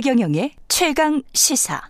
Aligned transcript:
최경영의 0.00 0.52
최강 0.68 1.24
시사. 1.32 1.82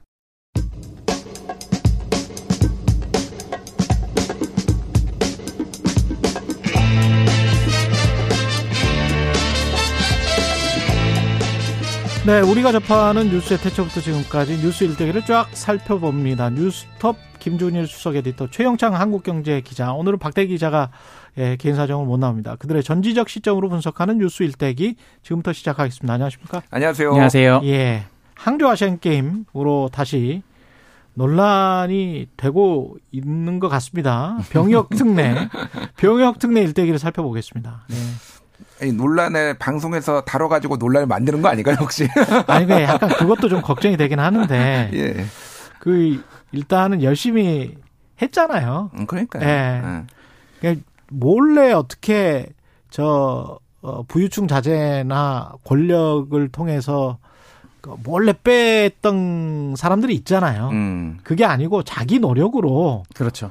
네, 12.27 12.41
우리가 12.41 12.73
접하는 12.73 13.29
뉴스의 13.29 13.59
태초부터 13.59 14.01
지금까지 14.01 14.57
뉴스 14.63 14.85
일대기를 14.85 15.27
쫙 15.27 15.51
살펴봅니다. 15.53 16.49
뉴스톱 16.49 17.17
김준일 17.41 17.87
수석 17.87 18.17
에디터, 18.17 18.51
최영창 18.51 18.95
한국경제 18.95 19.61
기자, 19.61 19.93
오늘은 19.93 20.19
박대 20.19 20.47
기자가 20.47 20.91
예, 21.39 21.57
개인 21.57 21.77
사정을 21.77 22.05
못 22.05 22.19
나옵니다. 22.19 22.57
그들의 22.57 22.83
전지적 22.83 23.29
시점으로 23.29 23.69
분석하는 23.69 24.19
뉴스 24.19 24.43
일대기 24.43 24.97
지금부터 25.23 25.53
시작하겠습니다. 25.53 26.13
안녕하십니까? 26.13 26.63
안녕하세요. 26.71 27.11
안녕하세요. 27.11 27.61
예, 27.65 28.05
항저 28.35 28.69
아시안 28.69 28.99
게임으로 28.99 29.89
다시 29.93 30.43
논란이 31.15 32.29
되고 32.37 32.97
있는 33.13 33.61
것 33.61 33.69
같습니다. 33.69 34.39
병역 34.51 34.91
특례, 34.97 35.49
병역 35.97 36.39
특례 36.39 36.61
일대기를 36.63 36.99
살펴보겠습니다. 36.99 37.87
네. 37.89 38.89
이 38.89 38.93
논란을 38.93 39.59
방송에서 39.59 40.21
다뤄가지고 40.23 40.77
논란을 40.77 41.07
만드는 41.07 41.43
거 41.43 41.49
아닌가요, 41.49 41.77
혹시? 41.81 42.09
아니, 42.47 42.67
그 42.67 42.73
약간 42.83 43.09
그것도 43.09 43.49
좀 43.49 43.61
걱정이 43.61 43.97
되긴 43.97 44.21
하는데. 44.21 44.91
예. 44.93 45.25
그, 45.81 46.23
일단은 46.53 47.03
열심히 47.03 47.77
했잖아요. 48.23 48.91
음, 48.95 49.07
그러니까요. 49.07 49.45
예. 49.45 50.05
예. 50.65 50.77
몰래 51.11 51.73
어떻게 51.73 52.47
저, 52.91 53.59
어, 53.81 54.03
부유층 54.05 54.49
자제나 54.49 55.53
권력을 55.65 56.49
통해서 56.49 57.19
그 57.81 57.95
몰래 58.03 58.33
뺐던 58.33 59.75
사람들이 59.77 60.15
있잖아요. 60.17 60.69
음. 60.71 61.19
그게 61.23 61.45
아니고 61.45 61.83
자기 61.85 62.19
노력으로 62.19 63.05
그렇죠. 63.15 63.51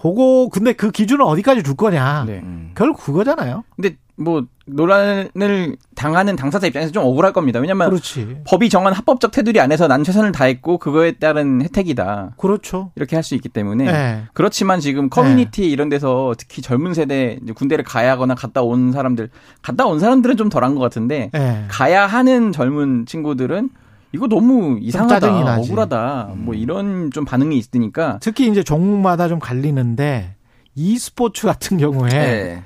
그거 0.00 0.48
근데 0.50 0.72
그 0.72 0.90
기준은 0.90 1.24
어디까지 1.24 1.62
줄 1.62 1.76
거냐. 1.76 2.24
네. 2.26 2.40
음. 2.42 2.72
결국 2.74 3.04
그거잖아요. 3.04 3.64
근데 3.76 3.96
뭐 4.16 4.44
논란을 4.66 5.76
당하는 5.94 6.36
당사자 6.36 6.66
입장에서 6.66 6.92
좀 6.92 7.04
억울할 7.04 7.32
겁니다. 7.32 7.58
왜냐면 7.58 7.88
그렇지. 7.88 8.36
법이 8.46 8.68
정한 8.68 8.92
합법적 8.92 9.30
테두리 9.30 9.58
안에서 9.60 9.88
난 9.88 10.04
최선을 10.04 10.32
다했고 10.32 10.78
그거에 10.78 11.12
따른 11.12 11.62
혜택이다. 11.62 12.32
그렇죠. 12.36 12.92
이렇게 12.96 13.16
할 13.16 13.22
수 13.22 13.34
있기 13.34 13.48
때문에 13.48 13.84
네. 13.84 14.22
그렇지만 14.32 14.80
지금 14.80 15.08
커뮤니티 15.10 15.70
이런 15.70 15.88
데서 15.88 16.34
특히 16.38 16.62
젊은 16.62 16.94
세대 16.94 17.38
이제 17.42 17.52
군대를 17.52 17.84
가야 17.84 18.12
하거나 18.12 18.34
갔다 18.34 18.62
온 18.62 18.92
사람들 18.92 19.28
갔다 19.62 19.86
온 19.86 19.98
사람들은 20.00 20.36
좀 20.36 20.48
덜한 20.48 20.74
것 20.74 20.80
같은데 20.80 21.30
네. 21.32 21.64
가야 21.68 22.06
하는 22.06 22.52
젊은 22.52 23.06
친구들은 23.06 23.70
이거 24.12 24.26
너무 24.26 24.78
이상하다. 24.80 25.58
억울하다, 25.58 26.32
뭐 26.36 26.54
이런 26.54 27.10
좀 27.10 27.24
반응이 27.24 27.56
있으니까 27.56 28.18
특히 28.20 28.48
이제 28.48 28.62
종목마다 28.62 29.28
좀 29.28 29.38
갈리는데 29.38 30.34
e스포츠 30.74 31.46
같은 31.46 31.78
경우에 31.78 32.10
예. 32.12 32.62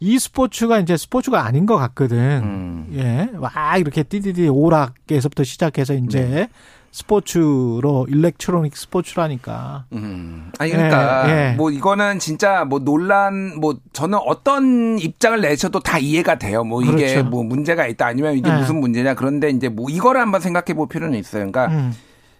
e스포츠가 0.00 0.78
이제 0.78 0.96
스포츠가 0.96 1.44
아닌 1.44 1.66
것 1.66 1.76
같거든. 1.76 2.18
음. 2.18 2.88
예. 2.94 3.28
와, 3.36 3.76
이렇게 3.76 4.02
띠디디 4.02 4.48
오락에서부터 4.48 5.44
시작해서 5.44 5.94
이제 5.94 6.20
네. 6.20 6.48
스포츠로 6.90 8.06
일렉트로닉 8.08 8.76
스포츠라니까. 8.76 9.84
음. 9.92 10.50
아니 10.58 10.70
그러니까 10.72 11.24
예, 11.28 11.50
예. 11.50 11.54
뭐 11.56 11.70
이거는 11.70 12.18
진짜 12.18 12.64
뭐 12.64 12.78
논란 12.80 13.58
뭐 13.60 13.76
저는 13.92 14.18
어떤 14.26 14.98
입장을 14.98 15.40
내셔도 15.40 15.80
다 15.80 15.98
이해가 15.98 16.36
돼요. 16.38 16.64
뭐 16.64 16.82
이게 16.82 17.12
그렇죠. 17.14 17.24
뭐 17.28 17.44
문제가 17.44 17.86
있다 17.86 18.06
아니면 18.06 18.34
이게 18.36 18.50
예. 18.50 18.54
무슨 18.54 18.80
문제냐 18.80 19.14
그런데 19.14 19.50
이제 19.50 19.68
뭐 19.68 19.88
이거를 19.90 20.20
한번 20.20 20.40
생각해 20.40 20.74
볼 20.74 20.88
필요는 20.88 21.18
있어요. 21.18 21.50
그러니까 21.50 21.66
음. 21.74 21.94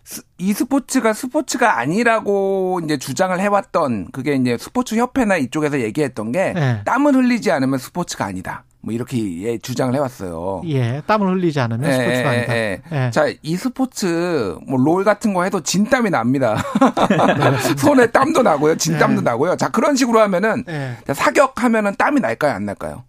스- 0.04 0.22
이 0.38 0.52
스포츠가 0.52 1.12
스포츠가 1.12 1.78
아니라고 1.78 2.80
이제 2.84 2.96
주장을 2.98 3.38
해왔던 3.38 4.08
그게 4.12 4.34
이제 4.34 4.56
스포츠 4.58 4.94
협회나 4.96 5.36
이쪽에서 5.36 5.80
얘기했던 5.80 6.32
게 6.32 6.54
예. 6.56 6.80
땀을 6.84 7.14
흘리지 7.14 7.50
않으면 7.50 7.78
스포츠가 7.78 8.24
아니다. 8.24 8.64
뭐 8.80 8.94
이렇게 8.94 9.42
예, 9.42 9.58
주장을 9.58 9.92
해왔어요. 9.94 10.62
예. 10.66 11.02
땀을 11.06 11.26
흘리지 11.34 11.58
않으면 11.58 11.90
예, 11.90 11.92
스포츠가 11.94 12.34
예, 12.34 12.38
아니다. 12.38 12.56
예. 12.56 12.82
예. 12.92 13.10
자, 13.10 13.26
이 13.42 13.56
스포츠 13.56 14.56
뭐 14.68 14.78
롤 14.78 15.04
같은 15.04 15.34
거 15.34 15.42
해도 15.42 15.60
진땀이 15.60 16.10
납니다. 16.10 16.56
손에 17.76 18.06
땀도 18.06 18.42
나고요, 18.42 18.76
진땀도 18.76 19.20
예. 19.22 19.24
나고요. 19.24 19.56
자 19.56 19.68
그런 19.68 19.96
식으로 19.96 20.20
하면은 20.20 20.64
예. 20.68 20.96
자, 21.06 21.14
사격하면은 21.14 21.96
땀이 21.96 22.20
날까요, 22.20 22.52
안 22.52 22.64
날까요? 22.66 23.04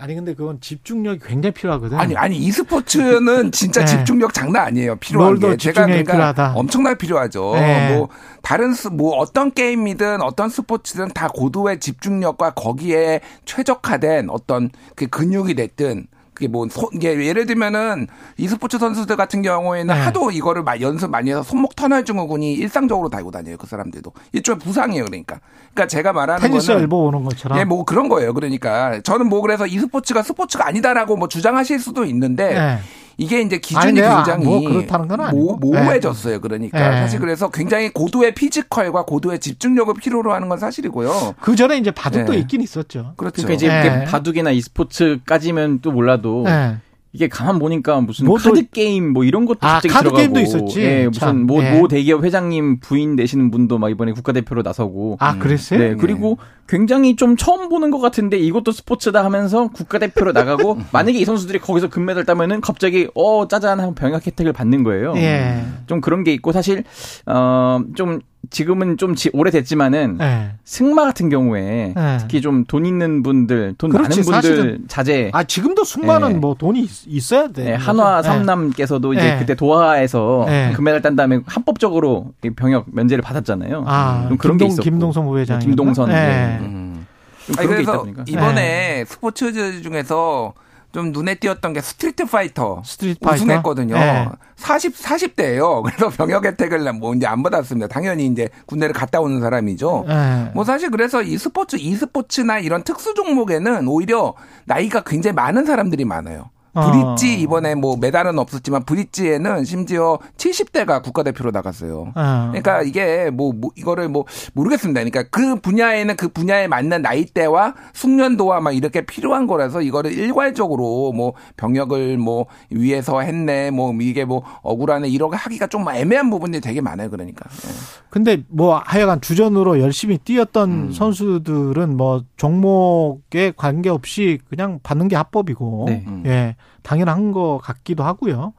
아니 0.00 0.14
근데 0.14 0.34
그건 0.34 0.58
집중력이 0.62 1.20
굉장히 1.22 1.52
필요하거든. 1.52 1.98
아니 1.98 2.16
아니 2.16 2.38
이 2.38 2.50
스포츠는 2.50 3.52
진짜 3.52 3.80
네. 3.84 3.86
집중력 3.86 4.32
장난 4.32 4.66
아니에요. 4.68 4.96
필요한 4.96 5.38
게 5.38 5.58
제가 5.58 5.84
그러니까 5.84 6.12
필요하다. 6.12 6.54
엄청나게 6.54 6.96
필요하죠. 6.96 7.52
네. 7.54 7.94
뭐 7.94 8.08
다른 8.40 8.72
스, 8.72 8.88
뭐 8.88 9.16
어떤 9.18 9.52
게임이든 9.52 10.22
어떤 10.22 10.48
스포츠든 10.48 11.08
다 11.08 11.28
고도의 11.28 11.80
집중력과 11.80 12.54
거기에 12.54 13.20
최적화된 13.44 14.30
어떤 14.30 14.70
그 14.96 15.06
근육이 15.06 15.54
됐든 15.54 16.06
그게 16.40 16.48
뭐 16.48 16.66
손, 16.70 16.88
이게 16.94 17.22
예를 17.26 17.44
들면은 17.44 18.06
이 18.38 18.48
스포츠 18.48 18.78
선수들 18.78 19.16
같은 19.16 19.42
경우에는 19.42 19.94
네. 19.94 20.00
하도 20.00 20.30
이거를 20.30 20.62
막 20.62 20.80
연습 20.80 21.10
많이 21.10 21.30
해서 21.30 21.42
손목 21.42 21.76
터널 21.76 22.02
증후군이 22.02 22.54
일상적으로 22.54 23.10
달고 23.10 23.30
다녀요. 23.30 23.58
그 23.58 23.66
사람들도 23.66 24.10
일종의 24.32 24.58
부상이에요. 24.58 25.04
그러니까. 25.04 25.40
그러니까 25.74 25.86
제가 25.86 26.14
말하는 26.14 26.40
테니스 26.40 26.68
거는 26.68 26.82
elbow 26.82 27.04
오는 27.04 27.24
것처럼. 27.24 27.58
예, 27.58 27.64
뭐 27.64 27.84
그런 27.84 28.08
거예요. 28.08 28.32
그러니까 28.32 29.02
저는 29.02 29.28
뭐 29.28 29.42
그래서 29.42 29.66
e스포츠가 29.66 29.78
스포츠가 29.78 30.66
아니다라고 30.66 31.18
뭐 31.18 31.28
주장하실 31.28 31.78
수도 31.78 32.06
있는데 32.06 32.56
예. 32.56 32.78
이게 33.20 33.42
이제 33.42 33.56
아니, 33.56 33.60
기준이 33.60 33.92
내가 33.92 34.24
굉장히 34.24 34.44
뭐 34.46 34.60
그렇다는 34.60 35.06
건 35.06 35.20
아니고. 35.20 35.56
모, 35.56 35.70
모호해졌어요. 35.70 36.40
그러니까 36.40 36.90
네. 36.90 36.96
사실 36.96 37.20
그래서 37.20 37.50
굉장히 37.50 37.90
고도의 37.90 38.34
피지컬과 38.34 39.04
고도의 39.04 39.40
집중력을 39.40 39.92
필요로 39.94 40.32
하는 40.32 40.48
건 40.48 40.58
사실이고요. 40.58 41.34
그 41.38 41.54
전에 41.54 41.76
이제 41.76 41.90
바둑도 41.90 42.34
예. 42.34 42.38
있긴 42.38 42.62
있었죠. 42.62 43.12
그렇죠. 43.16 43.42
그러니까 43.42 43.54
이제 43.54 43.68
네. 43.68 44.04
바둑이나 44.06 44.52
e스포츠까지면 44.52 45.80
또 45.82 45.92
몰라도 45.92 46.44
예. 46.48 46.76
이게 47.12 47.26
가만 47.28 47.58
보니까 47.58 48.00
무슨 48.00 48.26
뭐 48.26 48.38
또- 48.38 48.50
카드 48.50 48.68
게임 48.70 49.12
뭐 49.12 49.24
이런 49.24 49.44
것도 49.44 49.58
아, 49.62 49.74
갑자기 49.74 49.92
카드 49.92 50.04
들어가고 50.04 50.16
게임도 50.18 50.40
있었지. 50.40 50.80
예, 50.82 51.08
참, 51.12 51.40
무슨 51.40 51.46
모, 51.46 51.62
예. 51.64 51.78
모 51.80 51.88
대기업 51.88 52.22
회장님 52.24 52.78
부인 52.80 53.16
되시는 53.16 53.50
분도 53.50 53.78
막 53.78 53.90
이번에 53.90 54.12
국가대표로 54.12 54.62
나서고 54.62 55.16
아, 55.18 55.36
그랬어요? 55.38 55.80
네, 55.80 55.94
그리고 55.96 56.38
굉장히 56.68 57.16
좀 57.16 57.36
처음 57.36 57.68
보는 57.68 57.90
것 57.90 57.98
같은데 57.98 58.38
이것도 58.38 58.70
스포츠다 58.70 59.24
하면서 59.24 59.68
국가대표로 59.68 60.30
나가고 60.30 60.78
만약에 60.92 61.18
이 61.18 61.24
선수들이 61.24 61.58
거기서 61.58 61.88
금메달 61.88 62.24
따면은 62.24 62.60
갑자기 62.60 63.08
어 63.16 63.48
짜잔 63.48 63.80
하고 63.80 63.92
병역 63.94 64.24
혜택을 64.24 64.52
받는 64.52 64.84
거예요. 64.84 65.14
예. 65.16 65.64
좀 65.88 66.00
그런 66.00 66.22
게 66.22 66.32
있고 66.32 66.52
사실 66.52 66.84
어좀 67.26 68.20
지금은 68.48 68.96
좀 68.96 69.14
지- 69.14 69.30
오래됐지만은 69.32 70.18
예. 70.20 70.50
승마 70.64 71.04
같은 71.04 71.28
경우에 71.28 71.92
예. 71.96 72.16
특히 72.20 72.40
좀 72.40 72.64
돈 72.64 72.86
있는 72.86 73.22
분들, 73.22 73.74
돈 73.76 73.90
그렇지, 73.90 74.08
많은 74.08 74.22
분들 74.24 74.32
사실은. 74.56 74.84
자제 74.88 75.30
아, 75.34 75.44
지금도 75.44 75.84
승마는 75.84 76.30
예. 76.30 76.34
뭐 76.34 76.54
돈이 76.58 76.80
있- 76.80 77.06
있어야 77.06 77.48
돼. 77.48 77.64
네, 77.64 77.74
한화 77.74 78.18
예. 78.18 78.22
삼남께서도 78.22 79.12
이제 79.14 79.34
예. 79.34 79.38
그때 79.38 79.54
도하에서 79.54 80.46
예. 80.48 80.72
금메달 80.74 81.02
딴 81.02 81.16
다음에 81.16 81.40
합법적으로 81.46 82.32
이 82.44 82.50
병역 82.50 82.86
면제를 82.92 83.22
받았잖아요. 83.22 83.84
아, 83.86 84.26
좀 84.28 84.38
그런 84.38 84.56
게 84.56 84.64
김동, 84.64 84.72
있었고. 84.72 84.82
김동선 84.84 85.26
부회장. 85.26 85.58
김동선. 85.60 86.08
예. 86.08 86.12
네. 86.14 86.58
음. 86.62 87.06
좀 87.46 87.56
아니, 87.58 87.66
그런 87.68 87.76
게 87.78 87.82
있다 87.82 87.98
보니까. 87.98 88.24
이번에 88.26 89.04
스포츠 89.06 89.80
중에서 89.82 90.54
좀 90.92 91.12
눈에 91.12 91.36
띄었던 91.36 91.72
게 91.72 91.80
스트리트 91.80 92.26
파이터 92.26 92.82
스트리트 92.84 93.20
파이터? 93.20 93.36
우승했거든요. 93.36 93.96
예. 93.96 94.28
40 94.56 94.94
40대예요. 94.94 95.82
그래서 95.84 96.08
병역 96.10 96.44
혜택을 96.44 96.92
뭐 96.94 97.14
이제 97.14 97.26
안 97.26 97.42
받았습니다. 97.42 97.86
당연히 97.88 98.26
이제 98.26 98.48
군대를 98.66 98.92
갔다 98.92 99.20
오는 99.20 99.40
사람이죠. 99.40 100.06
예. 100.08 100.50
뭐 100.54 100.64
사실 100.64 100.90
그래서 100.90 101.22
e스포츠, 101.22 101.76
e스포츠나 101.76 102.58
이런 102.58 102.82
특수 102.82 103.14
종목에는 103.14 103.86
오히려 103.86 104.34
나이가 104.64 105.02
굉장히 105.02 105.34
많은 105.34 105.64
사람들이 105.64 106.04
많아요. 106.04 106.50
브릿지 106.72 107.34
어. 107.34 107.38
이번에 107.38 107.74
뭐 107.74 107.96
메달은 107.96 108.38
없었지만 108.38 108.84
브릿지에는 108.84 109.64
심지어 109.64 110.18
70대가 110.36 111.02
국가대표로 111.02 111.50
나갔어요. 111.50 112.12
어. 112.14 112.46
그러니까 112.48 112.82
이게 112.82 113.30
뭐, 113.30 113.52
뭐 113.52 113.70
이거를 113.76 114.08
뭐 114.08 114.24
모르겠습니다. 114.52 115.00
그러니까 115.00 115.24
그 115.30 115.56
분야에는 115.60 116.16
그 116.16 116.28
분야에 116.28 116.68
맞는 116.68 117.02
나이대와 117.02 117.74
숙련도와 117.92 118.60
막 118.60 118.72
이렇게 118.72 119.02
필요한 119.02 119.46
거라서 119.46 119.82
이거를 119.82 120.12
일괄적으로 120.12 121.12
뭐 121.12 121.34
병역을 121.56 122.18
뭐 122.18 122.46
위해서 122.70 123.20
했네 123.20 123.70
뭐 123.70 123.92
이게 124.00 124.24
뭐 124.24 124.42
억울하네 124.62 125.08
이렇게 125.08 125.36
하기가 125.36 125.66
좀 125.66 125.88
애매한 125.88 126.30
부분들이 126.30 126.60
되게 126.60 126.80
많아요. 126.80 127.10
그러니까. 127.10 127.48
예. 127.50 127.70
근데 128.10 128.42
뭐 128.48 128.80
하여간 128.84 129.20
주전으로 129.20 129.80
열심히 129.80 130.18
뛰었던 130.18 130.70
음. 130.70 130.92
선수들은 130.92 131.96
뭐 131.96 132.22
종목에 132.36 133.52
관계없이 133.56 134.38
그냥 134.48 134.80
받는 134.82 135.08
게 135.08 135.16
합법이고 135.16 135.84
네. 135.88 136.04
음. 136.06 136.22
예 136.26 136.56
당연한 136.82 137.32
것 137.32 137.58
같기도 137.62 138.04
하고요. 138.04 138.52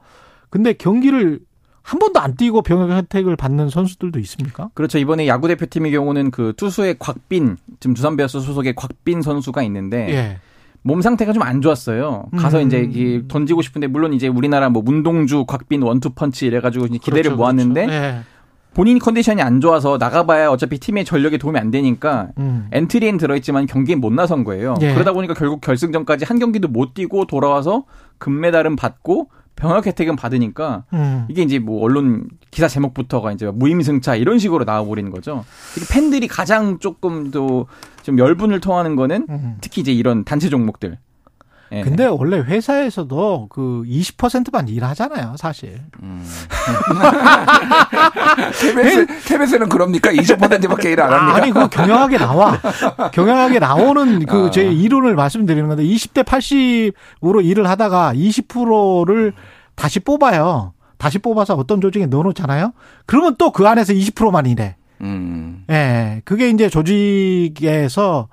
근데 0.50 0.72
경기를 0.72 1.40
한 1.82 1.98
번도 1.98 2.20
안 2.20 2.36
뛰고 2.36 2.62
병역 2.62 2.90
혜택을 2.90 3.34
받는 3.36 3.68
선수들도 3.68 4.18
있습니까? 4.20 4.70
그렇죠. 4.74 4.98
이번에 4.98 5.26
야구 5.26 5.48
대표팀의 5.48 5.90
경우는 5.90 6.30
그 6.30 6.52
투수의 6.56 6.96
곽빈, 6.98 7.56
지금 7.80 7.94
두산 7.94 8.16
베어스 8.16 8.40
소속의 8.40 8.74
곽빈 8.76 9.22
선수가 9.22 9.62
있는데 9.64 10.08
예. 10.10 10.38
몸 10.82 11.00
상태가 11.02 11.32
좀 11.32 11.42
안 11.42 11.60
좋았어요. 11.60 12.26
가서 12.36 12.60
음. 12.60 12.66
이제 12.66 12.88
이 12.92 13.26
던지고 13.26 13.62
싶은데 13.62 13.88
물론 13.88 14.12
이제 14.12 14.28
우리나라 14.28 14.68
뭐 14.68 14.82
문동주, 14.82 15.44
곽빈 15.46 15.82
원투펀치 15.82 16.46
이래 16.46 16.60
가지고 16.60 16.86
이제 16.86 16.98
기대를 16.98 17.22
그렇죠, 17.22 17.36
모았는데 17.36 17.86
그렇죠. 17.86 18.04
예. 18.04 18.20
본인 18.74 18.98
컨디션이 18.98 19.42
안 19.42 19.60
좋아서 19.60 19.98
나가봐야 19.98 20.50
어차피 20.50 20.78
팀의 20.78 21.04
전력에 21.04 21.38
도움이 21.38 21.58
안 21.58 21.70
되니까 21.70 22.28
음. 22.38 22.68
엔트리엔 22.72 23.18
들어있지만 23.18 23.66
경기에 23.66 23.96
못 23.96 24.12
나선 24.12 24.44
거예요. 24.44 24.74
예. 24.80 24.94
그러다 24.94 25.12
보니까 25.12 25.34
결국 25.34 25.60
결승전까지 25.60 26.24
한 26.24 26.38
경기도 26.38 26.68
못 26.68 26.94
뛰고 26.94 27.26
돌아와서 27.26 27.84
금메달은 28.18 28.76
받고 28.76 29.28
병역 29.56 29.86
혜택은 29.86 30.16
받으니까 30.16 30.84
음. 30.94 31.26
이게 31.28 31.42
이제 31.42 31.58
뭐 31.58 31.82
언론 31.82 32.26
기사 32.50 32.68
제목부터가 32.68 33.32
이제 33.32 33.46
무임승차 33.46 34.16
이런 34.16 34.38
식으로 34.38 34.64
나와버리는 34.64 35.10
거죠. 35.10 35.44
팬들이 35.90 36.26
가장 36.26 36.78
조금 36.78 37.30
더좀 37.30 38.18
열분을 38.18 38.60
통하는 38.60 38.96
거는 38.96 39.26
음. 39.28 39.56
특히 39.60 39.82
이제 39.82 39.92
이런 39.92 40.24
단체 40.24 40.48
종목들. 40.48 40.98
예. 41.74 41.80
근데 41.80 42.04
원래 42.06 42.36
회사에서도 42.38 43.48
그 43.50 43.82
20%만 43.86 44.68
일하잖아요, 44.68 45.36
사실. 45.38 45.80
KBS, 48.60 49.06
KBS는 49.24 49.68
그럽니까? 49.68 50.10
20%밖에 50.12 50.92
일 50.92 51.00
안 51.00 51.12
합니까? 51.12 51.36
아니, 51.36 51.50
그 51.50 51.68
경영학에 51.68 52.18
나와. 52.18 52.58
경영학에 53.12 53.58
나오는 53.58 54.24
그 54.26 54.46
아. 54.46 54.50
제 54.50 54.64
이론을 54.70 55.14
말씀드리는 55.14 55.66
건데 55.68 55.82
20대 55.84 56.24
80으로 56.24 57.44
일을 57.44 57.68
하다가 57.68 58.12
20%를 58.14 59.32
다시 59.74 60.00
뽑아요. 60.00 60.72
다시 60.98 61.18
뽑아서 61.18 61.54
어떤 61.54 61.80
조직에 61.80 62.06
넣어놓잖아요. 62.06 62.72
그러면 63.06 63.36
또 63.36 63.50
그 63.50 63.66
안에서 63.66 63.92
20%만 63.92 64.46
일해. 64.46 64.76
음. 65.00 65.64
예. 65.70 66.22
그게 66.24 66.48
이제 66.50 66.68
조직에서 66.68 68.28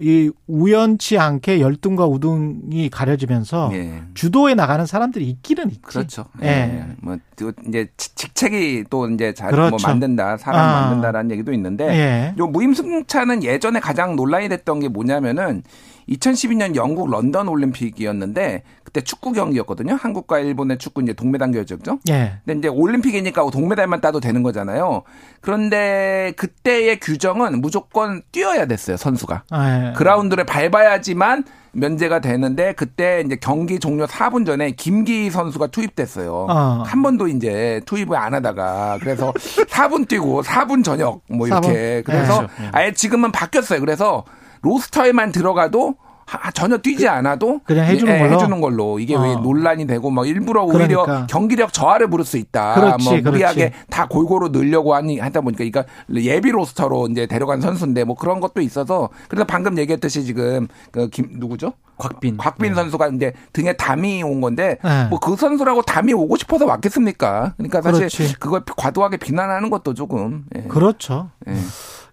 이 0.00 0.28
우연치 0.48 1.18
않게 1.18 1.60
열등과 1.60 2.06
우등이 2.06 2.90
가려지면서 2.90 3.70
예. 3.74 4.02
주도에 4.14 4.54
나가는 4.54 4.84
사람들이 4.86 5.24
있기는 5.28 5.68
있지. 5.70 5.80
그렇죠. 5.82 6.24
예. 6.42 6.46
예. 6.48 6.84
뭐, 7.00 7.16
또 7.36 7.52
이제 7.68 7.88
직- 7.96 8.16
직책이 8.16 8.84
또 8.90 9.08
이제 9.08 9.32
잘뭐 9.34 9.52
그렇죠. 9.68 9.86
만든다, 9.86 10.36
사람 10.36 10.60
아. 10.60 10.80
만든다라는 10.80 11.30
얘기도 11.30 11.52
있는데, 11.52 11.88
예. 11.88 12.34
요 12.38 12.46
무임승차는 12.48 13.44
예전에 13.44 13.78
가장 13.78 14.16
논란이 14.16 14.48
됐던 14.48 14.80
게 14.80 14.88
뭐냐면은 14.88 15.62
2012년 16.08 16.74
영국 16.76 17.10
런던 17.10 17.48
올림픽이었는데 17.48 18.62
그때 18.84 19.00
축구 19.00 19.32
경기였거든요. 19.32 19.94
한국과 19.94 20.38
일본의 20.38 20.78
축구 20.78 21.02
이제 21.02 21.12
동메달 21.12 21.50
결정죠. 21.52 21.98
예. 22.08 22.38
근데 22.44 22.58
이제 22.58 22.68
올림픽이니까 22.68 23.50
동메달만 23.50 24.00
따도 24.00 24.20
되는 24.20 24.42
거잖아요. 24.42 25.02
그런데 25.40 26.32
그때의 26.36 27.00
규정은 27.00 27.60
무조건 27.60 28.22
뛰어야 28.32 28.66
됐어요, 28.66 28.96
선수가. 28.96 29.42
예. 29.52 29.92
그라운드를 29.96 30.44
밟아야지만 30.44 31.44
면제가 31.74 32.20
되는데 32.20 32.72
그때 32.72 33.22
이제 33.24 33.36
경기 33.36 33.78
종료 33.78 34.06
4분 34.06 34.46
전에 34.46 34.70
김기 34.72 35.28
선수가 35.30 35.68
투입됐어요. 35.68 36.46
어. 36.48 36.82
한 36.86 37.02
번도 37.02 37.28
이제 37.28 37.80
투입을 37.86 38.16
안 38.16 38.32
하다가 38.34 38.98
그래서 39.00 39.32
4분 39.68 40.08
뛰고 40.08 40.42
4분 40.42 40.84
저녁 40.84 41.22
뭐 41.28 41.46
이렇게 41.46 42.02
4분. 42.02 42.04
그래서 42.04 42.42
네. 42.60 42.68
아예 42.72 42.92
지금은 42.92 43.32
바뀌었어요. 43.32 43.80
그래서 43.80 44.24
로스터에만 44.64 45.30
들어가도 45.32 45.94
하- 46.26 46.50
전혀 46.52 46.78
뛰지 46.78 47.06
않아도 47.06 47.60
그냥 47.64 47.84
해주는 47.84 48.14
예, 48.14 48.18
걸로? 48.20 48.32
해주는 48.32 48.60
걸로 48.62 48.98
이게 48.98 49.14
왜 49.14 49.34
어. 49.34 49.40
논란이 49.40 49.86
되고 49.86 50.10
막 50.10 50.26
일부러 50.26 50.64
오히려 50.64 51.04
그러니까. 51.04 51.26
경기력 51.26 51.70
저하를 51.74 52.08
부를 52.08 52.24
수 52.24 52.38
있다. 52.38 52.74
그렇지, 52.76 53.04
뭐 53.22 53.30
무리하게 53.32 53.68
그렇지. 53.68 53.86
다 53.90 54.06
골고루 54.08 54.48
늘려고 54.48 54.94
하니 54.94 55.18
하다 55.18 55.42
보니까 55.42 55.64
이거 55.64 55.84
예비 56.14 56.50
로스터로 56.50 57.08
이제 57.10 57.26
데려간 57.26 57.60
선수인데 57.60 58.04
뭐 58.04 58.16
그런 58.16 58.40
것도 58.40 58.62
있어서 58.62 59.10
그래서 59.28 59.44
방금 59.44 59.76
얘기했듯이 59.76 60.24
지금 60.24 60.66
그 60.92 61.10
김 61.10 61.28
누구죠? 61.32 61.74
곽빈. 61.98 62.38
곽빈 62.38 62.74
선수가 62.74 63.08
이제 63.08 63.34
등에 63.52 63.74
담이 63.74 64.22
온 64.22 64.40
건데 64.40 64.78
네. 64.82 65.04
뭐그 65.10 65.36
선수라고 65.36 65.82
담이 65.82 66.14
오고 66.14 66.36
싶어서 66.38 66.64
왔겠습니까? 66.64 67.52
그러니까 67.58 67.82
사실 67.82 68.08
그렇지. 68.08 68.34
그걸 68.40 68.62
과도하게 68.78 69.18
비난하는 69.18 69.68
것도 69.68 69.92
조금 69.92 70.44
예. 70.56 70.62
그렇죠. 70.62 71.28
예. 71.48 71.52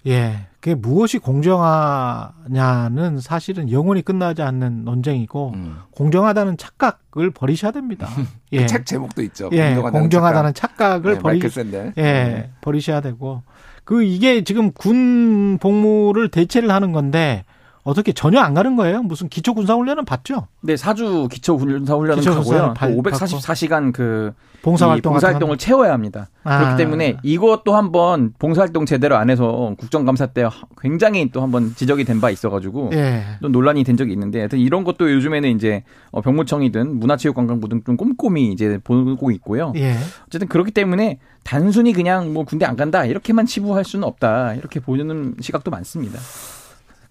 예. 0.07 0.48
그게 0.59 0.75
무엇이 0.75 1.18
공정하냐는 1.18 3.19
사실은 3.19 3.71
영원히 3.71 4.03
끝나지 4.03 4.44
않는 4.44 4.86
논쟁이고 4.86 5.51
음. 5.56 5.77
공정하다는 5.92 6.57
착각을 6.57 7.31
버리셔야 7.31 7.71
됩니다. 7.71 8.07
예. 8.53 8.68
책 8.68 8.86
제목도 8.86 9.24
있죠. 9.24 9.50
예. 9.53 9.74
공정하다는 9.74 10.00
공정하다는 10.00 10.53
착각 10.53 11.06
을 11.06 11.13
네, 11.15 11.19
버리 11.19 11.39
마이클. 11.39 11.94
예. 11.98 12.51
버리셔야 12.62 13.01
되고 13.01 13.42
그 13.83 14.03
이게 14.03 14.44
지금 14.44 14.71
군 14.71 15.57
복무를 15.57 16.30
대체를 16.30 16.71
하는 16.71 16.92
건데 16.92 17.44
어떻게 17.83 18.12
전혀 18.12 18.39
안 18.39 18.54
가는 18.54 18.75
거예요? 18.75 19.01
무슨 19.01 19.28
기초 19.28 19.54
군사 19.56 19.74
훈련은 19.74 20.06
받죠? 20.06 20.48
네, 20.62 20.78
사주 20.78 21.28
기초 21.31 21.57
군사 21.57 21.95
훈련은 21.95 22.22
가고요. 22.36 22.74
발- 22.75 22.95
544시간 22.95 23.92
그 23.92 24.33
봉사 24.62 24.86
이 24.86 24.89
활동 24.89 25.13
활동 25.33 25.51
을 25.51 25.57
채워야 25.57 25.92
합니다. 25.92 26.30
아. 26.44 26.60
그렇기 26.60 26.78
때문에 26.78 27.18
이것도 27.24 27.75
한번 27.75 28.33
봉사 28.38 28.62
활동 28.62 28.86
제대로 28.86 29.16
안 29.18 29.31
해서 29.31 29.74
국정감사 29.80 30.28
때 30.28 30.48
굉장히 30.80 31.31
또 31.31 31.42
한번 31.42 31.74
지적이 31.75 32.04
된 32.04 32.22
바 32.22 32.30
있어 32.30 32.51
가지고 32.51 32.92
예. 32.94 33.24
또 33.42 33.48
논란이 33.50 33.83
된 33.83 33.98
적이 33.98 34.13
있는데 34.13 34.38
하여튼 34.39 34.60
이런 34.60 34.83
것도 34.83 35.12
요즘에는 35.12 35.50
이제 35.56 35.83
어, 36.12 36.22
병무청이든 36.22 37.00
문화체육관광부 37.00 37.68
등좀 37.69 37.98
꼼꼼히 37.98 38.51
이제 38.51 38.78
보고 38.83 39.31
있고요. 39.31 39.74
예. 39.78 39.95
어쨌든 40.28 40.48
그렇기 40.48 40.69
때문에 40.69 41.18
단순히 41.44 41.94
그냥 41.94 42.31
뭐 42.31 42.44
군대 42.45 42.66
안 42.68 42.75
간다 42.75 43.06
이렇게만 43.06 43.48
치부할 43.48 43.83
수는 43.83 44.07
없다 44.07 44.54
이렇게 44.54 44.80
보는 44.80 45.33
시각도 45.42 45.72
많습니다. 45.72 46.19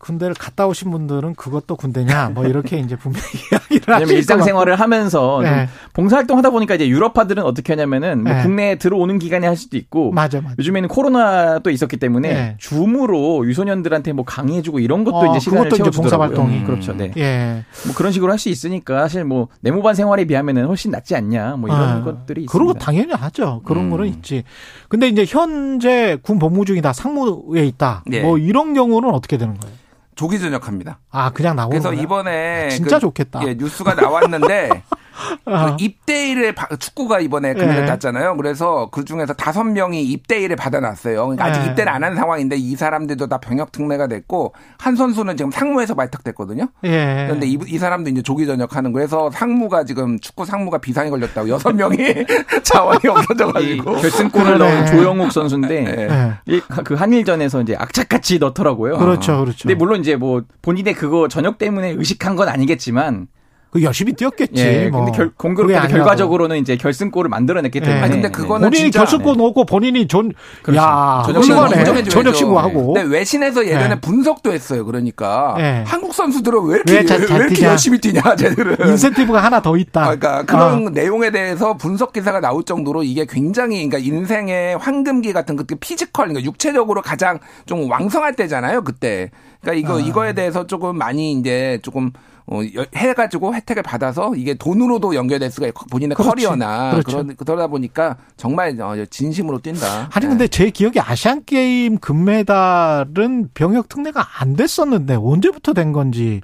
군대를 0.01 0.35
갔다 0.35 0.67
오신 0.67 0.91
분들은 0.91 1.35
그것도 1.37 1.77
군대냐 1.77 2.31
뭐 2.35 2.45
이렇게 2.47 2.79
이제 2.79 2.97
분명히 2.97 3.27
이야기를 3.73 4.07
것 4.07 4.11
일상생활을 4.11 4.75
하면서 4.81 5.43
좀 5.43 5.51
네. 5.51 5.69
봉사활동 5.93 6.39
하다 6.39 6.51
보니까 6.51 6.75
이제 6.75 6.89
유럽파들은 6.89 7.43
어떻게 7.45 7.73
하냐면은 7.75 8.25
뭐 8.25 8.33
네. 8.33 8.43
국내에 8.43 8.75
들어오는 8.77 9.19
기간에 9.19 9.47
할 9.47 9.57
수도 9.57 9.77
있고. 9.77 10.11
맞아 10.13 10.41
맞아. 10.41 10.57
요즘에는 10.59 10.89
코로나도 10.89 11.71
있었기 11.71 11.99
때문에 11.99 12.29
네. 12.33 12.57
줌으로 12.59 13.47
유소년들한테 13.47 14.13
뭐 14.13 14.25
강의해주고 14.25 14.81
이런 14.81 15.05
것도 15.05 15.17
어, 15.19 15.27
이제 15.31 15.39
시간을 15.39 15.65
그것도 15.69 15.77
채워주더라고요. 15.77 16.29
봉사활동이. 16.29 16.59
음, 16.63 16.67
그렇죠. 16.67 16.93
네. 16.97 17.13
예. 17.17 17.65
뭐 17.87 17.95
그런 17.95 18.11
식으로 18.13 18.33
할 18.33 18.41
수 18.41 18.49
있으니까 18.49 19.01
사실 19.03 19.23
뭐 19.23 19.49
내무반 19.61 19.95
생활에 19.95 20.25
비하면은 20.25 20.65
훨씬 20.67 20.91
낫지 20.91 21.15
않냐 21.15 21.57
뭐 21.57 21.69
이런 21.69 21.81
아, 21.83 22.03
것들이 22.03 22.45
있습니다. 22.45 22.53
그러고 22.53 22.73
당연히 22.73 23.13
하죠. 23.13 23.61
그런 23.67 23.85
음. 23.85 23.91
거는 23.91 24.07
있지. 24.07 24.45
근데 24.89 25.09
이제 25.09 25.27
현재 25.29 26.17
군 26.23 26.39
복무 26.39 26.65
중이다, 26.65 26.95
상무에 26.95 27.67
있다. 27.67 28.03
예. 28.13 28.23
뭐 28.23 28.39
이런 28.39 28.73
경우는 28.73 29.11
어떻게 29.11 29.37
되는 29.37 29.59
거예요? 29.59 29.77
조기 30.21 30.39
전역합니다. 30.39 30.99
아, 31.13 31.31
그냥 31.31 31.57
나오는 31.57 31.71
그래서 31.71 31.89
거야? 31.89 32.03
이번에 32.03 32.69
진짜 32.69 32.97
그, 32.97 33.01
좋겠다. 33.01 33.41
예, 33.47 33.55
뉴스가 33.55 33.95
나왔는데 33.95 34.83
아, 35.45 35.77
그 35.77 35.83
입대일을 35.85 36.55
바- 36.55 36.69
축구가 36.77 37.21
이번에 37.21 37.55
예. 37.57 37.85
땄잖아요. 37.87 38.37
그래서 38.37 38.89
그 38.91 39.05
중에서 39.05 39.33
다섯 39.35 39.65
명이 39.65 40.03
입대일을 40.03 40.57
받아놨어요. 40.57 41.17
그러니까 41.27 41.45
아직 41.47 41.63
예. 41.63 41.67
입대를 41.67 41.93
안 41.93 42.01
한 42.05 42.17
상황인데 42.17 42.57
이 42.57 42.77
사람들도 42.77 43.27
다 43.27 43.39
병역 43.39 43.73
특례가 43.73 44.07
됐고 44.07 44.55
한 44.79 44.97
선수는 44.97 45.37
지금 45.37 45.51
상무에서 45.51 45.95
발탁됐거든요. 45.95 46.69
예. 46.85 47.25
그런데 47.29 47.47
이, 47.47 47.59
이 47.67 47.77
사람도 47.79 48.09
이제 48.11 48.23
조기 48.23 48.47
전역하는 48.47 48.93
그래서 48.93 49.31
상무가 49.31 49.85
지금 49.85 50.19
축구 50.19 50.45
상무가 50.47 50.79
비상이 50.79 51.11
걸렸다고 51.11 51.49
여섯 51.51 51.73
명이 51.75 51.97
자원이 52.63 53.01
이 53.05 53.09
없어져가지고 53.09 53.93
결승골을. 53.97 54.59
넣은 54.59 54.87
조영욱 54.87 55.31
선수인데 55.33 55.85
예. 55.85 56.09
예. 56.09 56.55
이- 56.57 56.61
그 56.85 56.95
한일전에서 56.95 57.61
이제 57.63 57.77
악착같이 57.77 58.39
넣더라고요. 58.39 58.97
그렇죠, 58.99 59.41
그렇죠. 59.41 59.69
근데 59.69 59.75
물론 59.75 60.01
이제 60.01 60.17
뭐 60.17 60.43
본인의 60.63 60.95
그거 60.95 61.29
전역 61.29 61.59
때문에 61.59 61.91
의식한 61.91 62.37
건 62.37 62.49
아니겠지만 62.49 63.27
그 63.71 63.83
열심히 63.85 64.13
뛰었겠지. 64.15 64.61
예, 64.63 64.89
뭐. 64.89 65.05
근데 65.05 65.17
결, 65.17 65.31
공교롭게. 65.37 65.79
결과적으로는 65.89 66.57
이제 66.59 66.77
결승골을 66.77 67.29
만들어냈기 67.29 67.79
예. 67.79 67.81
때문에 67.83 68.01
아니, 68.03 68.13
근데 68.15 68.29
그거는 68.31 68.69
본인이 68.69 68.85
진짜- 68.91 68.99
결승골 69.01 69.37
넣고 69.37 69.65
본인이 69.65 70.09
전, 70.09 70.33
그렇죠. 70.63 70.81
야, 70.83 71.23
전역 71.25 71.43
훌륭하네. 71.45 71.69
신고 71.69 71.79
인정해줘야죠. 71.81 72.11
전역 72.11 72.35
신고하고. 72.35 72.95
근데 72.95 73.09
외신에서 73.09 73.65
예전에 73.67 73.89
네. 73.95 74.01
분석도 74.01 74.53
했어요. 74.53 74.85
그러니까 74.85 75.55
네. 75.57 75.85
한국 75.87 76.13
선수들은 76.15 76.65
왜 76.65 76.75
이렇게 76.77 76.93
왜 76.95 77.05
잘- 77.05 77.21
왜, 77.21 77.27
잘 77.27 77.37
이렇게 77.43 77.55
뛰냐. 77.55 77.69
열심히 77.69 77.99
뛰냐, 78.01 78.23
쟤들은. 78.37 78.89
인센티브가 78.89 79.39
하나 79.43 79.63
더 79.63 79.77
있다. 79.77 80.01
아, 80.03 80.05
그러니까 80.17 80.43
그런 80.45 80.87
어. 80.89 80.91
내용에 80.91 81.31
대해서 81.31 81.77
분석 81.77 82.13
기사가 82.13 82.41
나올 82.41 82.65
정도로 82.65 83.05
이게 83.05 83.25
굉장히 83.29 83.89
그러니까 83.89 83.99
인생의 83.99 84.79
황금기 84.79 85.33
같은 85.33 85.55
그 85.55 85.65
physical 85.77 86.27
그러니까 86.27 86.45
육체적으로 86.45 87.03
가장 87.03 87.39
좀 87.67 87.89
왕성할 87.89 88.35
때잖아요 88.35 88.83
그때 88.83 89.31
그러니까 89.61 89.79
이거 89.89 89.99
아. 89.99 90.01
이거에 90.01 90.33
대해서 90.33 90.67
조금 90.67 90.97
많이 90.99 91.33
이제 91.33 91.79
조금 91.83 92.11
어, 92.53 92.61
여- 92.77 92.85
해가지고 92.97 93.55
혜택을 93.55 93.83
받아서 93.85 94.35
이게 94.35 94.55
돈으로도 94.55 95.15
연결될 95.15 95.51
수가 95.53 95.69
있고 95.69 95.87
본인의 95.87 96.17
그렇지. 96.17 96.29
커리어나 96.31 96.91
그렇죠. 96.91 97.19
그런 97.23 97.37
그러다 97.37 97.69
보니까 97.69 98.17
정말 98.37 98.79
어, 98.81 98.95
진심으로 99.09 99.61
뛴다. 99.61 100.09
아니 100.13 100.25
네. 100.27 100.29
근데 100.29 100.49
제 100.49 100.71
기억에 100.71 100.95
아시안 101.01 101.45
게임 101.45 101.99
금메달은 101.99 103.51
병역 103.55 103.89
특례가 103.89 104.27
안 104.41 104.55
됐었는데 104.57 105.15
언제부터 105.15 105.73
된 105.75 105.93
건지 105.93 106.41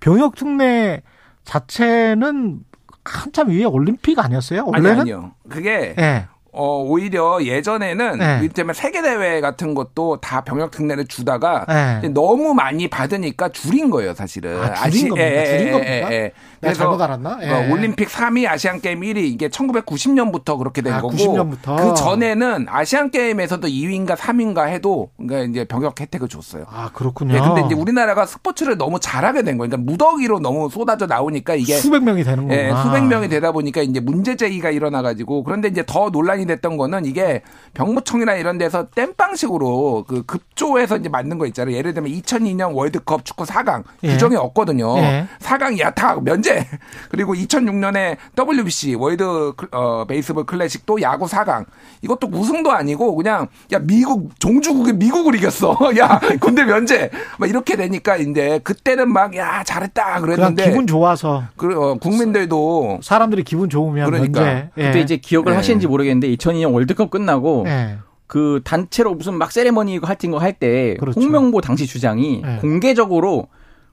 병역 0.00 0.36
특례 0.36 1.02
자체는 1.44 2.60
한참 3.04 3.48
위에 3.50 3.64
올림픽 3.64 4.18
아니었어요? 4.18 4.60
아니 4.60 4.70
원래는 4.70 5.00
아니 5.00 5.10
요. 5.10 5.32
그게 5.48 5.94
예. 5.98 6.26
어, 6.58 6.82
오히려 6.82 7.38
예전에는 7.40 8.18
네. 8.18 8.40
이때면 8.42 8.74
세계 8.74 9.00
대회 9.00 9.40
같은 9.40 9.74
것도 9.74 10.20
다 10.20 10.40
병역 10.40 10.72
특례를 10.72 11.06
주다가 11.06 11.64
네. 12.02 12.08
너무 12.08 12.52
많이 12.52 12.88
받으니까 12.88 13.50
줄인 13.50 13.90
거예요, 13.90 14.12
사실은. 14.12 14.60
아, 14.60 14.90
줄인 14.90 15.08
겁니까? 15.10 15.44
줄인 15.44 15.72
겁니까? 15.72 16.08
내가 16.08 16.30
그래서 16.60 16.78
잘못 16.80 17.00
알았나? 17.00 17.38
예. 17.42 17.50
어, 17.50 17.72
올림픽 17.72 18.08
3위, 18.08 18.48
아시안 18.48 18.80
게임 18.80 19.02
1위 19.02 19.18
이게 19.18 19.48
1990년부터 19.48 20.58
그렇게 20.58 20.82
된 20.82 20.94
아, 20.94 21.00
거고 21.00 21.14
90년부터. 21.14 21.76
그 21.76 21.94
전에는 21.94 22.66
아시안 22.68 23.12
게임에서도 23.12 23.68
2위인가 23.68 24.16
3위인가 24.16 24.66
해도 24.66 25.10
그러니까 25.16 25.48
이제 25.48 25.64
병역 25.64 26.00
혜택을 26.00 26.26
줬어요. 26.26 26.64
아, 26.68 26.90
그렇군요. 26.92 27.34
네, 27.34 27.40
근데 27.40 27.62
이제 27.66 27.76
우리나라가 27.76 28.26
스포츠를 28.26 28.76
너무 28.76 28.98
잘하게 28.98 29.42
된 29.42 29.58
거예요. 29.58 29.70
그러니까 29.70 29.92
무더기로 29.92 30.40
너무 30.40 30.68
쏟아져 30.70 31.06
나오니까 31.06 31.54
이게 31.54 31.74
수백 31.76 32.02
명이 32.02 32.24
되는 32.24 32.48
거구나. 32.48 32.60
예, 32.60 32.72
수백 32.82 33.04
명이 33.06 33.28
되다 33.28 33.52
보니까 33.52 33.82
이제 33.82 34.00
문제 34.00 34.34
제기가 34.34 34.70
일어나 34.70 35.02
가지고 35.02 35.44
그런데 35.44 35.68
이제 35.68 35.84
더 35.86 36.10
논란이 36.10 36.47
됐던 36.48 36.76
거는 36.76 37.04
이게 37.06 37.42
병무청이나 37.74 38.34
이런 38.34 38.58
데서 38.58 38.88
땜빵식으로 38.90 40.04
그 40.08 40.24
급조해서 40.24 40.96
이제 40.96 41.08
만든 41.08 41.38
거 41.38 41.46
있잖아요. 41.46 41.76
예를 41.76 41.94
들면 41.94 42.10
2002년 42.10 42.74
월드컵 42.74 43.24
축구 43.24 43.44
4강 43.44 43.84
예. 44.02 44.08
규정이 44.08 44.34
없거든요. 44.34 44.98
예. 44.98 45.26
4강 45.40 45.78
야 45.78 45.97
다 45.97 46.16
면제 46.22 46.66
그리고 47.10 47.34
2006년에 47.34 48.16
WBC 48.36 48.96
월드 48.96 49.52
클- 49.56 49.68
어, 49.72 50.04
베이스볼 50.06 50.46
클래식도 50.46 51.00
야구 51.02 51.26
4강 51.26 51.66
이것도 52.02 52.28
우승도 52.32 52.72
아니고 52.72 53.14
그냥 53.14 53.46
야 53.72 53.78
미국 53.78 54.38
종주국이 54.40 54.94
미국을 54.94 55.34
이겼어. 55.36 55.76
야 55.98 56.18
군대 56.40 56.64
면제 56.64 57.10
막 57.38 57.48
이렇게 57.48 57.76
되니까 57.76 58.16
이제 58.16 58.60
그때는 58.64 59.12
막 59.12 59.28
야 59.36 59.62
잘했다 59.62 60.20
그랬는데 60.20 60.64
기분 60.70 60.86
좋아서 60.86 61.44
그, 61.56 61.66
어, 61.78 61.94
국민들도 61.96 63.00
사람들이 63.02 63.44
기분 63.44 63.68
좋으면 63.68 64.06
그러니까. 64.06 64.40
면제. 64.40 64.70
예. 64.78 64.84
그때 64.86 65.00
이제 65.00 65.16
기억을 65.18 65.50
네. 65.52 65.56
하시는지 65.56 65.86
모르겠는데 65.86 66.28
2002년 66.38 66.72
월드컵 66.72 67.10
끝나고 67.10 67.64
예. 67.66 67.98
그 68.26 68.60
단체로 68.64 69.14
무슨 69.14 69.34
막 69.34 69.50
세레머니 69.52 70.00
같은 70.00 70.30
거 70.30 70.38
할때 70.38 70.96
그렇죠. 71.00 71.20
홍명보 71.20 71.60
당시 71.60 71.86
주장이 71.86 72.42
네. 72.44 72.58
공개적으로 72.60 73.48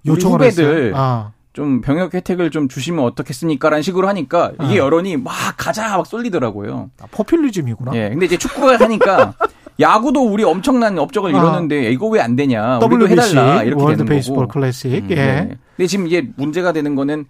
우리 0.06 0.14
요청을 0.14 0.36
후배들. 0.36 0.94
아. 0.96 1.32
좀 1.54 1.80
병역 1.80 2.14
혜택을 2.14 2.52
좀 2.52 2.68
주시면 2.68 3.06
어떻겠습니까라는 3.06 3.82
식으로 3.82 4.10
하니까 4.10 4.52
이게 4.62 4.74
아. 4.74 4.78
여론이 4.78 5.16
막 5.18 5.32
가자 5.56 5.96
막 5.96 6.06
쏠리더라고요. 6.06 6.90
아, 7.02 7.06
포퓰리즘이구나. 7.12 7.96
예. 7.96 8.10
근데 8.10 8.26
이제 8.26 8.38
축구가 8.38 8.78
하니까 8.78 9.34
야구도 9.80 10.22
우리 10.22 10.44
엄청난 10.44 10.98
업적을 11.00 11.34
아. 11.34 11.38
이뤘는데 11.38 11.92
이거 11.92 12.08
왜 12.08 12.20
안 12.20 12.36
되냐? 12.36 12.80
우리도 12.80 13.06
WBC 13.08 13.30
해달라 13.38 13.64
이렇게 13.64 13.82
월드 13.82 13.98
되는 14.00 14.10
베이스볼 14.10 14.48
거고. 14.48 14.48
클래식. 14.60 14.92
음, 14.92 15.08
예. 15.12 15.16
네. 15.16 15.58
근데 15.78 15.88
지금 15.88 16.08
이게 16.08 16.28
문제가 16.36 16.74
되는 16.74 16.94
거는 16.96 17.26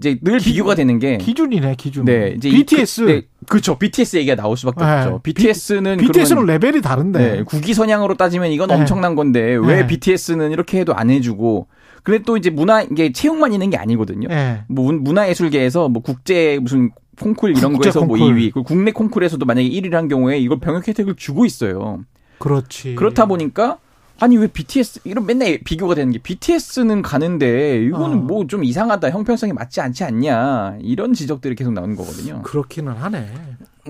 이제 0.00 0.18
늘 0.22 0.38
비교가 0.38 0.74
되는 0.74 0.98
게 0.98 1.18
기준이네, 1.18 1.74
기준. 1.76 2.06
네, 2.06 2.32
이제 2.36 2.48
BTS. 2.48 3.00
이, 3.02 3.04
그, 3.04 3.10
네, 3.10 3.22
그렇죠. 3.48 3.78
BTS 3.78 4.16
얘기가 4.16 4.34
나올 4.34 4.56
수밖에 4.56 4.82
네. 4.82 4.90
없죠. 5.02 5.20
BTS는 5.22 5.98
BTS는 5.98 6.46
레벨이 6.46 6.80
다른데. 6.80 7.18
네, 7.18 7.42
국위 7.42 7.74
선양으로 7.74 8.14
따지면 8.14 8.50
이건 8.50 8.68
네. 8.68 8.74
엄청난 8.76 9.14
건데 9.14 9.40
왜 9.62 9.82
네. 9.82 9.86
BTS는 9.86 10.52
이렇게 10.52 10.80
해도 10.80 10.94
안 10.94 11.10
해주고 11.10 11.68
근데 12.02 12.22
또 12.24 12.38
이제 12.38 12.48
문화 12.48 12.80
이게 12.80 13.12
채용만 13.12 13.52
있는 13.52 13.68
게 13.68 13.76
아니거든요. 13.76 14.28
예. 14.30 14.62
뭐 14.68 14.86
문- 14.86 15.04
문화예술계에서 15.04 15.90
뭐 15.90 16.00
국제 16.02 16.58
무슨 16.62 16.90
콩쿨 17.20 17.50
이런 17.56 17.74
거에서 17.76 18.00
뭐 18.00 18.16
콩쿨. 18.16 18.34
2위, 18.34 18.40
그리고 18.54 18.62
국내 18.62 18.92
콩쿨에서도 18.92 19.44
만약에 19.44 19.68
1위를 19.68 19.92
한 19.92 20.08
경우에 20.08 20.38
이걸 20.38 20.60
병역 20.60 20.88
혜택을 20.88 21.16
주고 21.16 21.44
있어요. 21.44 22.00
그렇지. 22.38 22.94
그렇다 22.94 23.26
보니까 23.26 23.76
아니 24.20 24.36
왜 24.36 24.46
BTS 24.46 25.00
이런 25.04 25.24
맨날 25.26 25.58
비교가 25.64 25.94
되는 25.94 26.12
게 26.12 26.18
BTS는 26.18 27.02
가는데 27.02 27.82
이거는 27.84 28.18
어. 28.18 28.20
뭐좀 28.20 28.64
이상하다 28.64 29.10
형평성이 29.10 29.52
맞지 29.52 29.80
않지 29.80 30.04
않냐 30.04 30.76
이런 30.82 31.14
지적들이 31.14 31.54
계속 31.54 31.72
나오는 31.72 31.96
거거든요. 31.96 32.42
그렇기는 32.42 32.92
하네. 32.92 33.28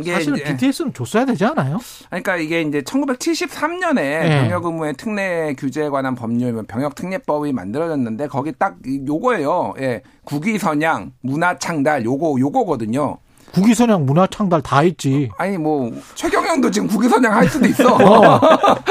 사실은 0.06 0.36
이제- 0.36 0.44
BTS는 0.44 0.94
줬어야 0.94 1.24
되지 1.24 1.44
않아요? 1.46 1.78
그러니까 2.08 2.36
이게 2.36 2.62
이제 2.62 2.80
1973년에 2.82 3.94
네. 3.94 4.40
병역 4.42 4.64
의무의 4.64 4.94
특례 4.94 5.52
규제에 5.58 5.88
관한 5.88 6.14
법률 6.14 6.62
병역 6.66 6.94
특례법이 6.94 7.52
만들어졌는데 7.52 8.28
거기 8.28 8.52
딱 8.56 8.76
이- 8.86 9.02
요거예요. 9.06 9.74
예. 9.80 10.02
국위 10.24 10.58
선양, 10.58 11.12
문화 11.22 11.58
창달 11.58 12.04
요거 12.04 12.36
요거거든요. 12.38 13.18
국위선양 13.52 14.06
문화창달 14.06 14.62
다 14.62 14.82
있지. 14.82 15.30
아니 15.38 15.58
뭐 15.58 15.90
최경영도 16.14 16.70
지금 16.70 16.88
국위 16.88 17.08
선양 17.08 17.32
할 17.34 17.48
수도 17.48 17.66
있어. 17.66 17.94
어. 17.94 18.40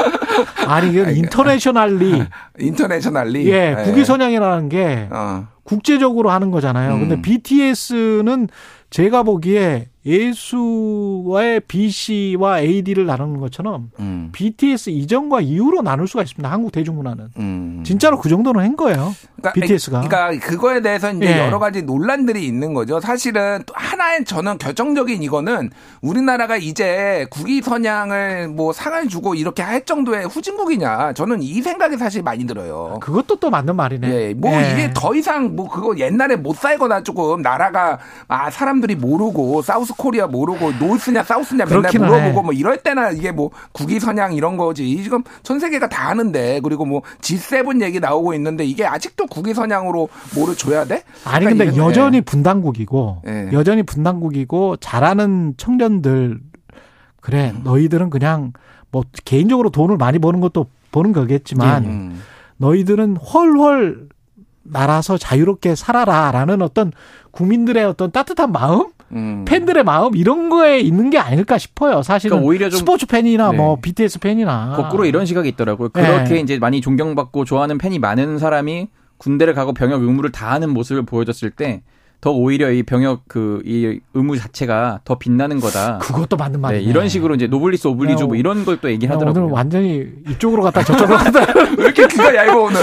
아니, 0.66 0.92
이건 0.92 1.16
인터내셔널리. 1.16 2.24
인터내셔널리. 2.58 3.50
예, 3.50 3.76
국위선양이라는 3.84 4.68
게 4.68 5.08
어. 5.10 5.46
국제적으로 5.64 6.30
하는 6.30 6.50
거잖아요. 6.50 6.98
근데 6.98 7.14
음. 7.16 7.22
BTS는 7.22 8.48
제가 8.90 9.22
보기에 9.22 9.88
예수와의 10.06 11.60
BC와 11.68 12.60
AD를 12.60 13.04
나누는 13.04 13.38
것처럼 13.38 13.90
음. 13.98 14.30
BTS 14.32 14.90
이전과 14.90 15.42
이후로 15.42 15.82
나눌 15.82 16.08
수가 16.08 16.22
있습니다. 16.22 16.50
한국 16.50 16.72
대중문화는. 16.72 17.28
음. 17.36 17.82
진짜로 17.84 18.18
그 18.18 18.30
정도는 18.30 18.62
한 18.62 18.76
거예요. 18.76 19.14
그러니까, 19.36 19.52
BTS가. 19.52 20.00
그러니까 20.00 20.46
그거에 20.46 20.80
대해서 20.80 21.12
이제 21.12 21.26
예. 21.26 21.38
여러 21.38 21.58
가지 21.58 21.82
논란들이 21.82 22.44
있는 22.46 22.72
거죠. 22.72 22.98
사실은 23.00 23.62
또 23.66 23.74
하나의 23.76 24.24
저는 24.24 24.56
결정적인 24.58 25.22
이거는 25.22 25.70
우리나라가 26.00 26.56
이제 26.56 27.26
국위 27.30 27.60
선양을 27.60 28.48
뭐 28.48 28.72
상을 28.72 29.06
주고 29.08 29.34
이렇게 29.34 29.62
할 29.62 29.84
정도의 29.84 30.26
후진국이냐. 30.26 31.12
저는 31.12 31.42
이 31.42 31.60
생각이 31.60 31.98
사실 31.98 32.22
많이 32.22 32.46
들어요. 32.46 32.98
그것도 33.02 33.36
또 33.36 33.50
맞는 33.50 33.76
말이네. 33.76 34.08
예, 34.08 34.34
뭐 34.34 34.50
예. 34.52 34.72
이게 34.72 34.90
더 34.94 35.14
이상 35.14 35.54
뭐 35.54 35.68
그거 35.68 35.96
옛날에 35.98 36.36
못 36.36 36.56
살거나 36.56 37.02
조금 37.02 37.42
나라가 37.42 37.98
아 38.28 38.50
사람들이 38.50 38.94
모르고 38.94 39.60
사우스 39.90 39.94
코리아 39.96 40.26
모르고 40.26 40.72
노스냐 40.72 41.24
사우스냐 41.24 41.64
맨날 41.66 41.90
물어보고 41.92 42.40
해. 42.40 42.42
뭐 42.42 42.52
이럴 42.52 42.78
때나 42.78 43.10
이게 43.10 43.32
뭐 43.32 43.50
국위 43.72 43.98
선양 43.98 44.32
이런 44.34 44.56
거지 44.56 45.02
지금 45.02 45.22
전 45.42 45.58
세계가 45.58 45.88
다 45.88 46.08
아는데 46.08 46.60
그리고 46.62 46.84
뭐 46.84 47.02
G7 47.20 47.82
얘기 47.82 48.00
나오고 48.00 48.34
있는데 48.34 48.64
이게 48.64 48.86
아직도 48.86 49.26
국위 49.26 49.54
선양으로 49.54 50.08
뭐를 50.34 50.56
줘야 50.56 50.84
돼? 50.84 51.02
아니 51.24 51.44
그러니까 51.44 51.64
근데 51.66 51.76
여전히 51.76 52.20
분단국이고 52.20 53.22
예. 53.26 53.48
여전히 53.52 53.82
분단국이고 53.82 54.76
잘하는 54.76 55.54
청년들 55.56 56.40
그래 57.20 57.52
음. 57.54 57.62
너희들은 57.64 58.10
그냥 58.10 58.52
뭐 58.90 59.02
개인적으로 59.24 59.70
돈을 59.70 59.96
많이 59.96 60.18
버는 60.18 60.40
것도 60.40 60.66
버는 60.92 61.12
거겠지만 61.12 61.84
음. 61.84 62.22
너희들은 62.56 63.16
헐헐 63.16 64.08
날아서 64.62 65.18
자유롭게 65.18 65.74
살아라라는 65.74 66.62
어떤 66.62 66.92
국민들의 67.32 67.84
어떤 67.84 68.12
따뜻한 68.12 68.52
마음, 68.52 68.90
음. 69.12 69.44
팬들의 69.46 69.82
마음 69.84 70.14
이런 70.16 70.48
거에 70.50 70.80
있는 70.80 71.10
게 71.10 71.18
아닐까 71.18 71.58
싶어요. 71.58 72.02
사실은 72.02 72.36
그러니까 72.36 72.48
오히려 72.48 72.68
좀- 72.70 72.78
스포츠 72.78 73.06
팬이나 73.06 73.50
네. 73.50 73.56
뭐 73.56 73.76
BTS 73.80 74.18
팬이나 74.20 74.74
거꾸로 74.76 75.04
이런 75.04 75.26
시각이 75.26 75.48
있더라고요. 75.50 75.88
그렇게 75.90 76.34
네. 76.34 76.40
이제 76.40 76.58
많이 76.58 76.80
존경받고 76.80 77.44
좋아하는 77.44 77.78
팬이 77.78 77.98
많은 77.98 78.38
사람이 78.38 78.88
군대를 79.18 79.54
가고 79.54 79.72
병역 79.72 80.02
의무를 80.02 80.30
다하는 80.32 80.70
모습을 80.70 81.02
보여줬을 81.02 81.50
때 81.50 81.82
더 82.20 82.30
오히려 82.32 82.70
이 82.70 82.82
병역 82.82 83.22
그 83.28 83.62
이 83.64 83.98
의무 84.14 84.36
자체가 84.38 85.00
더 85.04 85.18
빛나는 85.18 85.58
거다. 85.60 85.98
그것도 85.98 86.36
맞는 86.36 86.52
네, 86.52 86.58
말이네. 86.62 86.82
이런 86.84 87.08
식으로 87.08 87.34
이제 87.34 87.46
노블리스 87.46 87.86
오블리주 87.88 88.24
뭐 88.26 88.34
네, 88.34 88.40
이런 88.40 88.64
걸 88.64 88.78
또 88.80 88.90
얘기를 88.90 89.08
나 89.10 89.16
오늘 89.16 89.28
하더라고요. 89.28 89.54
완전히 89.54 90.06
이쪽으로 90.28 90.62
갔다 90.62 90.82
저쪽으로 90.82 91.16
갔다 91.18 91.40
왜 91.78 91.84
이렇게 91.84 92.06
귀가 92.08 92.34
얇아 92.34 92.56
오늘? 92.56 92.80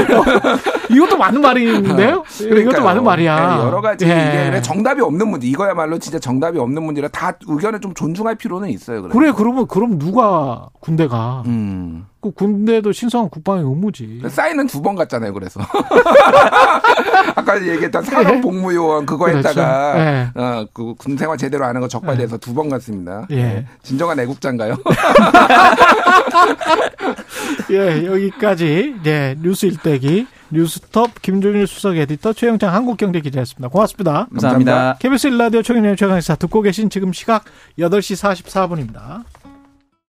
이것도 0.89 1.17
맞는 1.17 1.41
말인데요? 1.41 2.23
이것도 2.39 2.49
그러니까요. 2.49 2.83
맞는 2.83 3.03
말이야. 3.03 3.55
네, 3.57 3.63
여러 3.63 3.81
가지 3.81 4.05
예. 4.05 4.47
이게 4.49 4.61
정답이 4.61 5.01
없는 5.01 5.27
문제. 5.27 5.47
이거야말로 5.47 5.97
진짜 5.99 6.17
정답이 6.19 6.57
없는 6.59 6.81
문제라 6.83 7.07
다 7.09 7.33
의견을 7.47 7.81
좀 7.81 7.93
존중할 7.93 8.35
필요는 8.35 8.69
있어요. 8.69 9.01
그래. 9.03 9.11
그래 9.13 9.31
그러면 9.35 9.67
그럼 9.67 9.97
누가 9.99 10.67
군대 10.79 11.07
가 11.07 11.43
음. 11.45 12.05
그 12.21 12.31
군대도 12.31 12.91
신성한 12.91 13.29
국방의 13.29 13.63
의무지. 13.63 14.21
싸이는 14.27 14.67
두 14.67 14.81
번 14.81 14.95
갔잖아요. 14.95 15.33
그래서 15.33 15.59
아까 17.35 17.61
얘기했던 17.65 18.03
산업복무요원 18.03 19.05
그거 19.05 19.25
그렇죠. 19.25 19.49
했다가 19.49 19.93
네. 19.95 20.29
어, 20.35 20.65
그 20.73 20.93
군생활 20.97 21.37
제대로 21.37 21.63
안 21.65 21.75
한 21.75 21.81
거 21.81 21.87
적발돼서 21.87 22.37
두번 22.37 22.69
갔습니다. 22.69 23.27
예. 23.29 23.35
네. 23.35 23.65
진정한 23.83 24.19
애국자인가요? 24.19 24.77
예, 27.71 28.05
여기까지 28.05 28.95
예, 29.05 29.35
뉴스 29.41 29.65
일대기 29.65 30.27
뉴스톱 30.49 31.21
김준일 31.21 31.67
수석 31.67 31.97
에디터 31.97 32.33
최영창 32.33 32.73
한국경제 32.73 33.19
기자였습니다. 33.19 33.67
고맙습니다. 33.67 34.27
감사합니다. 34.31 34.71
감사합니다. 34.71 34.97
KBS 34.99 35.27
일라디오 35.27 35.61
최경영 35.61 35.95
최강시사 35.97 36.35
듣고 36.35 36.61
계신 36.61 36.89
지금 36.89 37.11
시각 37.11 37.43
8시 37.77 38.15
44분입니다. 38.45 39.23